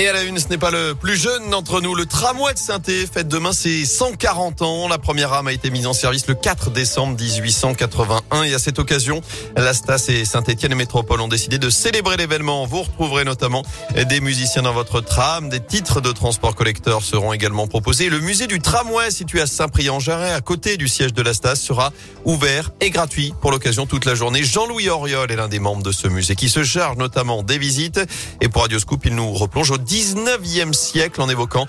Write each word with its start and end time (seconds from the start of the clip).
Et 0.00 0.06
à 0.06 0.12
la 0.12 0.22
une, 0.22 0.38
ce 0.38 0.46
n'est 0.46 0.58
pas 0.58 0.70
le 0.70 0.94
plus 0.94 1.16
jeune 1.16 1.50
d'entre 1.50 1.80
nous. 1.80 1.92
Le 1.92 2.06
tramway 2.06 2.54
de 2.54 2.58
saint 2.58 2.78
fête 3.12 3.26
demain 3.26 3.52
ses 3.52 3.84
140 3.84 4.62
ans. 4.62 4.86
La 4.86 4.98
première 4.98 5.30
rame 5.30 5.48
a 5.48 5.52
été 5.52 5.70
mise 5.70 5.88
en 5.88 5.92
service 5.92 6.28
le 6.28 6.36
4 6.36 6.70
décembre 6.70 7.18
1881. 7.20 8.44
Et 8.44 8.54
à 8.54 8.60
cette 8.60 8.78
occasion, 8.78 9.22
la 9.56 9.74
Stas 9.74 10.04
et 10.06 10.24
Saint-Etienne 10.24 10.70
et 10.70 10.76
Métropole 10.76 11.20
ont 11.20 11.26
décidé 11.26 11.58
de 11.58 11.68
célébrer 11.68 12.16
l'événement. 12.16 12.64
Vous 12.64 12.82
retrouverez 12.82 13.24
notamment 13.24 13.64
des 14.08 14.20
musiciens 14.20 14.62
dans 14.62 14.72
votre 14.72 15.00
tram. 15.00 15.48
Des 15.48 15.58
titres 15.58 16.00
de 16.00 16.12
transport 16.12 16.54
collecteur 16.54 17.02
seront 17.02 17.32
également 17.32 17.66
proposés. 17.66 18.08
Le 18.08 18.20
musée 18.20 18.46
du 18.46 18.60
tramway 18.60 19.10
situé 19.10 19.40
à 19.40 19.48
Saint-Priest-en-Jarret, 19.48 20.32
à 20.32 20.40
côté 20.40 20.76
du 20.76 20.86
siège 20.86 21.12
de 21.12 21.22
la 21.22 21.34
Stas, 21.34 21.56
sera 21.56 21.92
ouvert 22.24 22.70
et 22.80 22.90
gratuit 22.90 23.34
pour 23.40 23.50
l'occasion 23.50 23.84
toute 23.86 24.04
la 24.04 24.14
journée. 24.14 24.44
Jean-Louis 24.44 24.90
Auriol 24.90 25.32
est 25.32 25.36
l'un 25.36 25.48
des 25.48 25.58
membres 25.58 25.82
de 25.82 25.90
ce 25.90 26.06
musée 26.06 26.36
qui 26.36 26.48
se 26.48 26.62
charge 26.62 26.98
notamment 26.98 27.42
des 27.42 27.58
visites. 27.58 28.00
Et 28.40 28.48
pour 28.48 28.62
Radio 28.62 28.78
Scoop, 28.78 29.04
il 29.04 29.16
nous 29.16 29.32
replonge 29.32 29.72
au 29.72 29.87
19e 29.88 30.72
siècle 30.72 31.20
en 31.20 31.28
évoquant 31.28 31.66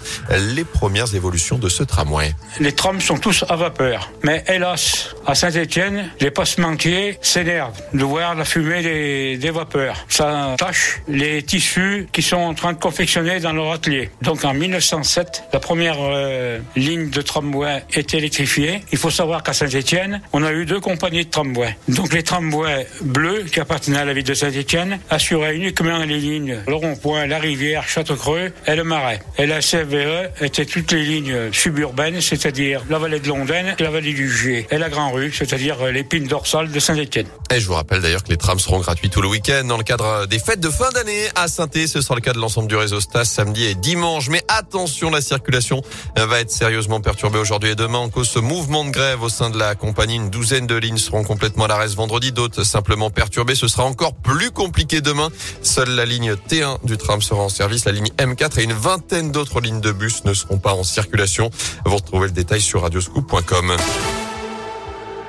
les 0.56 0.64
premières 0.64 1.16
évolutions 1.16 1.58
de 1.58 1.70
ce 1.70 1.84
tramway. 1.84 2.34
Les 2.60 2.74
trams 2.74 3.02
sont 3.02 3.18
tous 3.18 3.46
à 3.48 3.56
vapeur. 3.56 4.12
Mais 4.24 4.44
hélas, 4.48 5.16
à 5.26 5.36
Saint-Etienne, 5.36 6.12
les 6.20 6.32
postes-manquiers 6.32 7.18
s'énervent 7.22 7.82
de 7.94 8.04
voir 8.04 8.36
la 8.36 8.46
fumée 8.46 8.82
des, 8.82 9.38
des, 9.38 9.52
vapeurs. 9.52 10.06
Ça 10.10 10.56
tâche 10.58 11.02
les 11.08 11.42
tissus 11.44 12.08
qui 12.12 12.22
sont 12.22 12.38
en 12.38 12.54
train 12.54 12.74
de 12.74 12.80
confectionner 12.80 13.40
dans 13.40 13.54
leur 13.54 13.72
atelier. 13.72 14.10
Donc 14.22 14.44
en 14.44 14.54
1907, 14.54 15.44
la 15.54 15.60
première 15.60 15.98
euh, 16.00 16.60
ligne 16.76 17.10
de 17.10 17.22
tramway 17.22 17.84
est 17.94 18.14
électrifiée. 18.14 18.82
Il 18.92 18.98
faut 18.98 19.12
savoir 19.12 19.44
qu'à 19.44 19.54
Saint-Etienne, 19.54 20.22
on 20.34 20.44
a 20.44 20.52
eu 20.52 20.66
deux 20.66 20.80
compagnies 20.80 21.26
de 21.26 21.30
tramway. 21.30 21.78
Donc 21.88 22.14
les 22.14 22.24
tramways 22.24 22.88
bleus 23.02 23.44
qui 23.52 23.60
appartenaient 23.60 24.00
à 24.00 24.06
la 24.06 24.14
ville 24.14 24.24
de 24.24 24.34
Saint-Etienne 24.34 25.00
assuraient 25.10 25.56
uniquement 25.56 26.00
les 26.00 26.18
lignes 26.18 26.60
le 26.68 26.76
rond-point, 26.76 27.26
la 27.28 27.40
rivière, 27.40 27.88
Château 27.88 28.09
Creux 28.16 28.52
et 28.66 28.76
le 28.76 28.84
Marais. 28.84 29.20
Et 29.38 29.46
la 29.46 29.62
CVE 29.62 30.30
était 30.42 30.66
toutes 30.66 30.92
les 30.92 31.04
lignes 31.04 31.52
suburbaines, 31.52 32.22
c'est-à-dire 32.22 32.84
la 32.90 33.00
vallée 33.00 33.20
de 33.20 33.28
Londaine, 33.28 33.76
la 33.80 33.90
vallée 33.90 34.14
du 34.14 34.32
Gier 34.32 34.68
et 34.72 34.78
la 34.78 34.90
Grand 34.90 35.12
Rue, 35.12 35.32
c'est-à-dire 35.32 35.86
l'épine 35.88 36.28
dorsale 36.28 36.72
de 36.72 36.80
Saint-Étienne. 36.80 37.28
Et 37.52 37.60
je 37.60 37.68
vous 37.68 37.74
rappelle 37.74 38.02
d'ailleurs 38.02 38.24
que 38.24 38.30
les 38.30 38.38
trams 38.38 38.60
seront 38.60 38.80
gratuits 38.80 39.10
tout 39.10 39.22
le 39.22 39.28
week-end 39.28 39.64
dans 39.66 39.78
le 39.78 39.84
cadre 39.84 40.28
des 40.28 40.40
fêtes 40.40 40.60
de 40.60 40.70
fin 40.70 40.90
d'année 40.92 41.28
à 41.36 41.48
saint 41.48 41.68
Ce 41.74 42.02
sera 42.02 42.16
le 42.16 42.22
cas 42.22 42.34
de 42.34 42.40
l'ensemble 42.40 42.68
du 42.68 42.76
réseau 42.76 43.00
Stas 43.00 43.26
samedi 43.26 43.66
et 43.66 43.76
dimanche. 43.76 44.30
Mais 44.30 44.44
attention, 44.48 45.10
la 45.10 45.22
circulation 45.22 45.82
va 46.16 46.40
être 46.40 46.52
sérieusement 46.52 47.02
perturbée 47.02 47.40
aujourd'hui 47.40 47.72
et 47.72 47.76
demain 47.76 48.00
en 48.00 48.10
cause 48.10 48.30
ce 48.30 48.40
mouvement 48.40 48.86
de 48.86 48.92
grève 48.92 49.24
au 49.24 49.30
sein 49.30 49.50
de 49.50 49.58
la 49.58 49.76
compagnie. 49.76 50.16
Une 50.16 50.30
douzaine 50.30 50.68
de 50.68 50.76
lignes 50.76 50.98
seront 50.98 51.24
complètement 51.24 51.66
à 51.66 51.68
l'arrêt 51.68 51.88
vendredi, 51.88 52.32
d'autres 52.32 52.64
simplement 52.64 53.10
perturbées. 53.10 53.56
Ce 53.56 53.68
sera 53.68 53.84
encore 53.84 54.14
plus 54.14 54.52
compliqué 54.52 55.02
demain. 55.02 55.30
Seule 55.62 55.90
la 55.90 56.06
ligne 56.06 56.34
T1 56.34 56.78
du 56.84 56.98
tram 56.98 57.22
sera 57.22 57.42
en 57.42 57.50
service. 57.50 57.86
La 57.86 57.92
ligne 58.00 58.14
M4 58.18 58.60
et 58.60 58.64
une 58.64 58.74
vingtaine 58.74 59.32
d'autres 59.32 59.62
lignes 59.62 59.82
de 59.82 59.92
bus 59.92 60.24
ne 60.26 60.34
seront 60.34 60.58
pas 60.58 60.74
en 60.74 60.84
circulation. 60.84 61.50
Vous 61.86 61.96
retrouvez 61.96 62.28
le 62.28 62.34
détail 62.34 62.62
sur 62.62 62.82
radioscoop.com. 62.82 63.78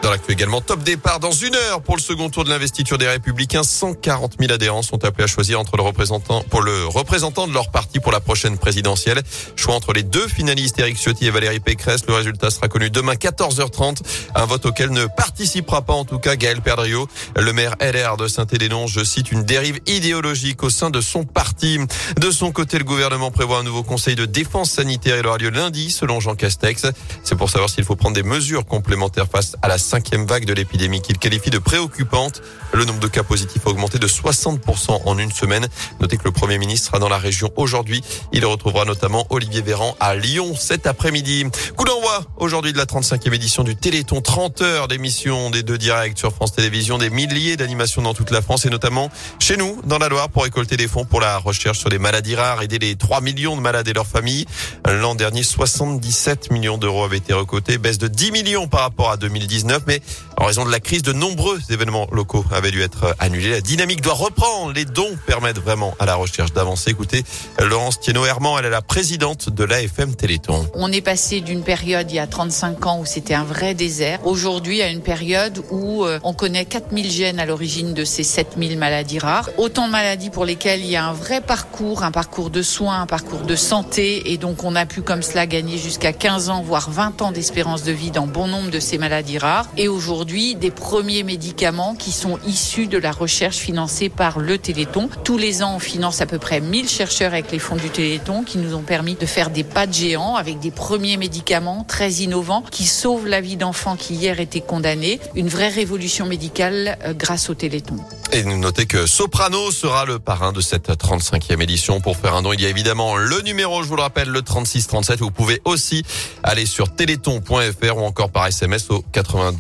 Dans 0.03 0.11
l'actu 0.11 0.33
également, 0.33 0.63
top 0.63 0.83
départ 0.83 1.21
dans 1.21 1.31
une 1.31 1.55
heure 1.55 1.83
pour 1.83 1.95
le 1.95 2.01
second 2.01 2.31
tour 2.31 2.45
de 2.45 2.49
l'investiture 2.49 2.97
des 2.97 3.07
Républicains. 3.07 3.63
140 3.63 4.37
000 4.41 4.51
adhérents 4.51 4.81
sont 4.81 5.05
appelés 5.05 5.25
à 5.25 5.27
choisir 5.27 5.61
entre 5.61 5.77
le 5.77 5.83
représentant, 5.83 6.43
pour 6.49 6.63
le 6.63 6.87
représentant 6.87 7.47
de 7.47 7.53
leur 7.53 7.71
parti 7.71 8.01
pour 8.01 8.11
la 8.11 8.21
prochaine 8.21 8.57
présidentielle. 8.57 9.21
Choix 9.57 9.75
entre 9.75 9.93
les 9.93 10.03
deux 10.03 10.27
finalistes, 10.27 10.79
Éric 10.79 10.97
Ciotti 10.97 11.27
et 11.27 11.31
Valérie 11.31 11.61
Pécresse. 11.61 12.07
Le 12.07 12.15
résultat 12.15 12.51
sera 12.51 12.69
connu 12.69 12.89
demain 12.89 13.13
14h30. 13.13 13.99
Un 14.35 14.47
vote 14.47 14.65
auquel 14.65 14.91
ne 14.91 15.05
participera 15.05 15.83
pas 15.83 15.93
en 15.93 16.07
tout 16.07 16.19
cas 16.19 16.35
Gaël 16.35 16.63
Perdriau, 16.63 17.07
le 17.37 17.53
maire 17.53 17.77
LR 17.81 18.17
de 18.17 18.27
Saint-Édénon. 18.27 18.87
Je 18.87 19.05
cite 19.05 19.31
une 19.33 19.45
dérive 19.45 19.81
idéologique 19.87 20.63
au 20.63 20.71
sein 20.71 20.89
de 20.89 21.03
son 21.03 21.25
parti. 21.25 21.79
De 22.19 22.31
son 22.31 22.53
côté, 22.53 22.79
le 22.79 22.85
gouvernement 22.85 23.31
prévoit 23.31 23.59
un 23.59 23.65
nouveau 23.65 23.83
conseil 23.83 24.15
de 24.15 24.25
défense 24.25 24.71
sanitaire. 24.71 25.19
Il 25.19 25.27
aura 25.27 25.37
lieu 25.37 25.51
lundi, 25.51 25.91
selon 25.91 26.21
Jean 26.21 26.37
Castex. 26.37 26.87
C'est 27.23 27.37
pour 27.37 27.51
savoir 27.51 27.69
s'il 27.69 27.85
faut 27.85 27.97
prendre 27.97 28.15
des 28.15 28.23
mesures 28.23 28.65
complémentaires 28.65 29.27
face 29.31 29.57
à 29.61 29.69
la 29.69 29.77
cinquième 29.91 30.25
vague 30.25 30.45
de 30.45 30.53
l'épidémie 30.53 31.03
qu'il 31.03 31.19
qualifie 31.19 31.51
de 31.51 31.59
préoccupante. 31.59 32.43
Le 32.73 32.85
nombre 32.85 33.01
de 33.01 33.09
cas 33.09 33.25
positifs 33.25 33.67
a 33.67 33.71
augmenté 33.71 33.99
de 33.99 34.07
60% 34.07 35.01
en 35.05 35.19
une 35.19 35.33
semaine. 35.33 35.67
Notez 36.01 36.17
que 36.17 36.23
le 36.23 36.31
Premier 36.31 36.59
ministre 36.59 36.87
sera 36.87 37.01
dans 37.01 37.09
la 37.09 37.19
région 37.19 37.51
aujourd'hui. 37.57 38.01
Il 38.33 38.47
retrouvera 38.47 38.85
notamment 38.85 39.27
Olivier 39.31 39.63
Véran 39.63 39.97
à 39.99 40.15
Lyon 40.15 40.55
cet 40.57 40.87
après-midi. 40.87 41.45
Coup 41.77 41.85
d'envoi 41.85 42.23
aujourd'hui 42.37 42.73
de 42.73 42.79
la 42.79 42.85
35e 42.85 43.35
édition 43.35 43.65
du 43.65 43.75
Téléthon. 43.75 44.21
30 44.21 44.63
heures 44.63 44.87
d'émission 44.87 45.51
des 45.51 45.65
deux 45.65 45.77
directs 45.77 46.17
sur 46.17 46.33
France 46.33 46.53
Télévisions, 46.53 46.99
des 46.99 47.11
milliers 47.11 47.57
d'animations 47.57 48.03
dans 48.03 48.15
toute 48.15 48.31
la 48.31 48.43
France 48.43 48.67
et 48.67 48.71
notamment 48.71 49.11
chez 49.41 49.57
nous, 49.57 49.81
dans 49.83 49.99
la 49.99 50.09
Loire, 50.09 50.29
pour 50.29 50.45
récolter 50.45 50.77
des 50.77 50.87
fonds 50.87 51.05
pour 51.05 51.21
la 51.21 51.39
recherche 51.39 51.81
sur 51.81 51.89
les 51.89 51.99
maladies 51.99 52.37
rares, 52.37 52.63
aider 52.63 52.79
les 52.79 52.95
3 52.95 53.23
millions 53.23 53.57
de 53.57 53.61
malades 53.61 53.89
et 53.89 53.93
leurs 53.93 54.07
familles. 54.07 54.47
L'an 54.87 55.17
dernier, 55.17 55.43
77 55.43 56.53
millions 56.53 56.79
d'euros 56.79 57.03
avaient 57.03 57.17
été 57.17 57.33
recotés, 57.33 57.77
baisse 57.79 57.99
de 57.99 58.07
10 58.07 58.31
millions 58.31 58.69
par 58.69 58.83
rapport 58.83 59.11
à 59.11 59.17
2019 59.17 59.80
mais 59.87 60.01
en 60.37 60.47
raison 60.47 60.65
de 60.65 60.71
la 60.71 60.81
crise, 60.81 61.03
de 61.03 61.13
nombreux 61.13 61.61
événements 61.71 62.07
locaux 62.13 62.45
avaient 62.51 62.71
dû 62.71 62.83
être 62.83 63.15
annulés. 63.19 63.51
La 63.51 63.61
dynamique 63.61 64.01
doit 64.01 64.15
reprendre. 64.15 64.73
Les 64.73 64.85
dons 64.85 65.17
permettent 65.27 65.59
vraiment 65.59 65.95
à 65.99 66.07
la 66.07 66.15
recherche 66.15 66.53
d'avancer. 66.53 66.91
Écoutez, 66.91 67.25
Laurence 67.59 68.01
Thienot-Herman, 68.01 68.57
elle 68.59 68.67
est 68.67 68.71
la 68.71 68.83
présidente 68.83 69.51
de 69.51 69.65
l'AFM 69.65 70.15
Téléthon. 70.15 70.67
On 70.75 70.91
est 70.93 71.01
passé 71.01 71.41
d'une 71.41 71.63
période 71.63 72.11
il 72.11 72.15
y 72.15 72.19
a 72.19 72.27
35 72.27 72.87
ans 72.87 73.01
où 73.01 73.07
c'était 73.07 73.35
un 73.35 73.45
vrai 73.45 73.75
désert, 73.75 74.27
aujourd'hui 74.27 74.83
à 74.83 74.89
une 74.89 75.03
période 75.03 75.63
où 75.71 76.05
euh, 76.05 76.19
on 76.23 76.33
connaît 76.33 76.65
4000 76.65 77.11
gènes 77.11 77.39
à 77.39 77.47
l'origine 77.47 77.95
de 77.95 78.05
ces 78.05 78.23
7000 78.23 78.79
maladies 78.79 79.19
rares. 79.19 79.51
Autant 79.59 79.87
de 79.87 79.93
maladies 79.93 80.31
pour 80.31 80.45
lesquelles 80.45 80.81
il 80.81 80.91
y 80.91 80.97
a 80.97 81.05
un 81.05 81.13
vrai 81.13 81.41
parcours, 81.41 82.03
un 82.03 82.11
parcours 82.11 82.51
de 82.51 82.63
soins, 82.63 83.03
un 83.03 83.07
parcours 83.07 83.43
de 83.43 83.57
santé. 83.57 84.33
Et 84.33 84.39
donc 84.39 84.65
on 84.65 84.75
a 84.75 84.87
pu 84.87 85.03
comme 85.03 85.23
cela 85.23 85.47
gagner 85.47 85.79
jusqu'à 85.79 86.13
15 86.13 86.49
ans, 86.51 86.63
voire 86.63 86.91
20 86.91 87.23
ans 87.23 87.33
d'espérance 87.33 87.83
de 87.83 87.93
vie 87.93 88.11
dans 88.11 88.27
bon 88.27 88.47
nombre 88.47 88.71
de 88.71 88.81
ces 88.81 88.99
maladies 88.99 89.39
rares 89.39 89.67
et 89.77 89.89
aujourd'hui 89.89 90.55
des 90.55 90.71
premiers 90.71 91.23
médicaments 91.23 91.95
qui 91.95 92.13
sont 92.13 92.39
issus 92.47 92.87
de 92.87 92.99
la 92.99 93.13
recherche 93.13 93.57
financée 93.57 94.09
par 94.09 94.39
le 94.39 94.59
Téléthon. 94.59 95.09
Tous 95.25 95.39
les 95.39 95.63
ans, 95.63 95.77
on 95.77 95.79
finance 95.79 96.21
à 96.21 96.27
peu 96.27 96.39
près 96.39 96.61
1000 96.61 96.89
chercheurs 96.89 97.33
avec 97.33 97.51
les 97.53 97.59
fonds 97.59 97.77
du 97.77 97.91
Téléthon 97.91 98.43
qui 98.43 98.59
nous 98.59 98.75
ont 98.75 98.83
permis 98.83 99.15
de 99.15 99.27
faire 99.27 99.51
des 99.51 99.65
pas 99.65 99.87
de 99.87 99.93
géants 99.93 100.37
avec 100.37 100.59
des 100.61 100.71
premiers 100.71 101.17
médicaments 101.17 101.85
très 101.87 102.11
innovants 102.13 102.65
qui 102.71 102.87
sauvent 102.87 103.27
la 103.27 103.41
vie 103.41 103.57
d'enfants 103.57 103.97
qui 103.97 104.15
hier 104.15 104.41
étaient 104.41 104.61
condamnés. 104.61 105.21
Une 105.35 105.49
vraie 105.49 105.69
révolution 105.69 106.27
médicale 106.27 106.99
euh, 107.05 107.13
grâce 107.15 107.51
au 107.51 107.55
Téléthon. 107.55 107.97
Et 108.33 108.45
notez 108.45 108.87
que 108.87 109.07
Soprano 109.07 109.73
sera 109.73 110.05
le 110.05 110.21
parrain 110.21 110.53
de 110.53 110.61
cette 110.61 110.89
35e 110.89 111.61
édition. 111.61 112.01
Pour 112.01 112.17
faire 112.17 112.35
un 112.35 112.43
don, 112.43 112.53
il 112.53 112.61
y 112.61 112.67
a 112.67 112.69
évidemment 112.69 113.17
le 113.17 113.41
numéro, 113.41 113.83
je 113.83 113.89
vous 113.89 113.97
le 113.97 114.03
rappelle, 114.03 114.29
le 114.29 114.43
3637. 114.43 115.19
Vous 115.19 115.33
pouvez 115.33 115.61
aussi 115.65 116.05
aller 116.45 116.65
sur 116.65 116.95
téléthon.fr 116.95 117.97
ou 117.97 118.01
encore 118.01 118.31
par 118.31 118.47
SMS 118.47 118.91
au 118.91 119.03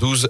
92 0.00 0.28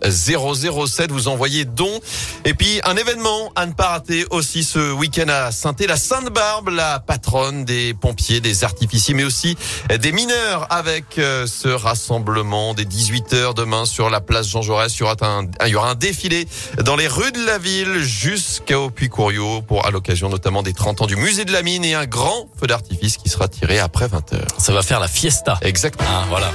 007. 0.88 1.12
Vous 1.12 1.28
envoyez 1.28 1.64
don. 1.64 2.00
Et 2.44 2.54
puis, 2.54 2.80
un 2.84 2.96
événement 2.96 3.52
à 3.54 3.66
ne 3.66 3.72
pas 3.72 3.88
rater 3.88 4.26
aussi 4.30 4.64
ce 4.64 4.92
week-end 4.92 5.28
à 5.28 5.52
saint 5.52 5.74
la 5.86 5.96
Sainte-Barbe, 5.96 6.68
la 6.70 6.98
patronne 6.98 7.64
des 7.64 7.94
pompiers, 7.94 8.40
des 8.40 8.64
artificiers, 8.64 9.14
mais 9.14 9.24
aussi 9.24 9.56
des 10.00 10.12
mineurs 10.12 10.66
avec 10.70 11.18
euh, 11.18 11.46
ce 11.46 11.68
rassemblement 11.68 12.74
des 12.74 12.84
18 12.84 13.32
heures 13.34 13.54
demain 13.54 13.84
sur 13.86 14.10
la 14.10 14.20
place 14.20 14.48
Jean 14.48 14.62
Jaurès. 14.62 14.94
Il 14.94 15.00
y 15.00 15.02
aura 15.04 15.16
un, 15.22 15.46
il 15.66 15.70
y 15.70 15.74
aura 15.76 15.90
un 15.90 15.94
défilé 15.94 16.46
dans 16.84 16.96
les 16.96 17.08
rues 17.08 17.32
de 17.32 17.44
la 17.46 17.58
ville 17.58 18.00
jusqu'au 18.00 18.90
Puy-Couriot 18.90 19.62
pour 19.62 19.86
à 19.86 19.90
l'occasion 19.90 20.28
notamment 20.28 20.62
des 20.62 20.74
30 20.74 21.02
ans 21.02 21.06
du 21.06 21.16
musée 21.16 21.44
de 21.44 21.52
la 21.52 21.62
mine 21.62 21.84
et 21.84 21.94
un 21.94 22.06
grand 22.06 22.48
feu 22.58 22.66
d'artifice 22.66 23.16
qui 23.16 23.28
sera 23.28 23.48
tiré 23.48 23.78
après 23.78 24.08
20 24.08 24.32
heures. 24.34 24.48
Ça 24.58 24.72
va 24.72 24.82
faire 24.82 25.00
la 25.00 25.08
fiesta. 25.08 25.58
Exactement. 25.62 26.10
Ah, 26.12 26.26
voilà. 26.28 26.50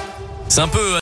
C'est 0.47 0.61
un 0.61 0.67
peu 0.67 0.93